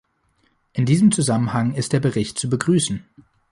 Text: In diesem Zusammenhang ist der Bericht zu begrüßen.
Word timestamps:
In 0.73 0.87
diesem 0.87 1.11
Zusammenhang 1.11 1.75
ist 1.75 1.93
der 1.93 1.99
Bericht 1.99 2.39
zu 2.39 2.49
begrüßen. 2.49 3.05